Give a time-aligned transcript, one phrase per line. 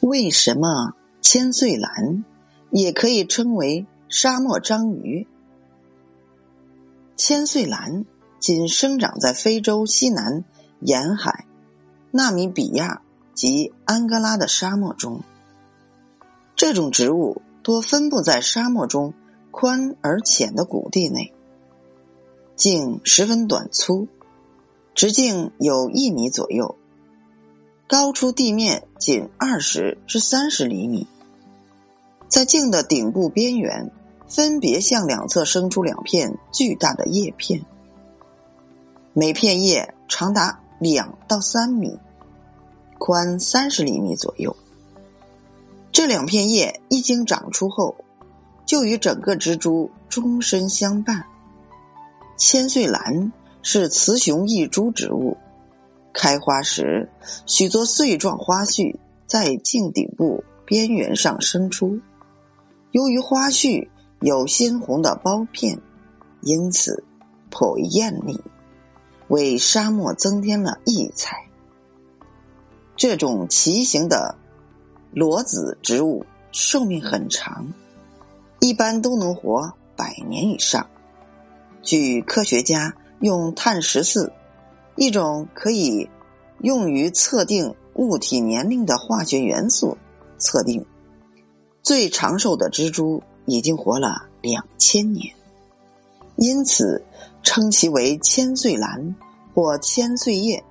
[0.00, 2.24] 为什么千岁兰
[2.70, 5.26] 也可以称为沙漠章鱼？
[7.16, 8.06] 千岁兰
[8.38, 10.42] 仅生长在非洲西南
[10.80, 11.44] 沿海、
[12.10, 13.02] 纳米比亚
[13.34, 15.20] 及安哥拉的沙漠中。
[16.56, 19.12] 这种植物多分布在沙漠中
[19.50, 21.34] 宽而浅的谷地内，
[22.56, 24.08] 茎十分短粗，
[24.94, 26.76] 直径有一米左右。
[27.90, 31.08] 高出地面仅二十至三十厘米，
[32.28, 33.90] 在茎的顶部边缘，
[34.28, 37.60] 分别向两侧生出两片巨大的叶片，
[39.12, 41.98] 每片叶长达两到三米，
[42.96, 44.54] 宽三十厘米左右。
[45.90, 47.96] 这两片叶一经长出后，
[48.64, 51.24] 就与整个植株终身相伴。
[52.36, 55.36] 千岁兰是雌雄异株植物。
[56.12, 57.08] 开花时，
[57.46, 61.98] 许多穗状花序在茎顶部边缘上伸出。
[62.90, 63.88] 由于花序
[64.20, 65.80] 有鲜红的苞片，
[66.42, 67.04] 因此
[67.48, 68.40] 颇为艳丽，
[69.28, 71.36] 为沙漠增添了异彩。
[72.96, 74.36] 这种奇形的
[75.12, 77.72] 裸子植物寿命很长，
[78.58, 80.86] 一般都能活百年以上。
[81.82, 84.32] 据科学家用碳十四。
[85.00, 86.06] 一种可以
[86.60, 89.96] 用于测定物体年龄的化学元素，
[90.36, 90.84] 测定
[91.82, 95.34] 最长寿的蜘蛛已经活了两千年，
[96.36, 97.02] 因此
[97.42, 99.16] 称其为千岁兰
[99.54, 100.62] 或千岁叶。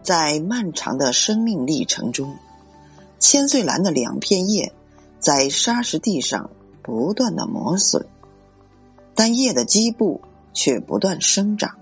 [0.00, 2.32] 在漫长的生命历程中，
[3.18, 4.72] 千岁兰的两片叶
[5.18, 6.48] 在沙石地上
[6.84, 8.06] 不断的磨损，
[9.12, 10.20] 但叶的基部
[10.54, 11.81] 却不断生长。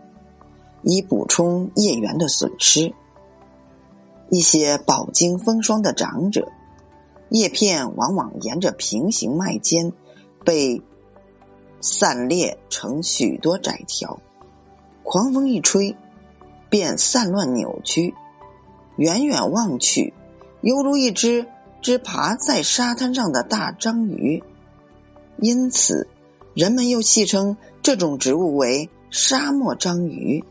[0.83, 2.93] 以补充叶缘的损失。
[4.31, 6.49] 一些饱经风霜的长者，
[7.31, 9.93] 叶片往往沿着平行脉间
[10.45, 10.81] 被
[11.81, 14.21] 散裂成许多窄条，
[15.03, 15.97] 狂风一吹，
[16.69, 18.15] 便散乱扭曲。
[18.97, 20.13] 远远望去，
[20.61, 21.47] 犹如一只
[21.81, 24.43] 只爬在沙滩上的大章鱼。
[25.39, 26.07] 因此，
[26.55, 30.45] 人们又戏称这种植物为沙漠章鱼。